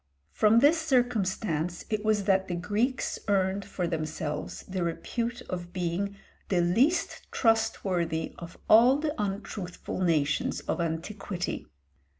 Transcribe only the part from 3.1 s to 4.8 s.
earned for themselves